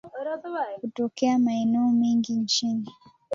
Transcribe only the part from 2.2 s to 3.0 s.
nchini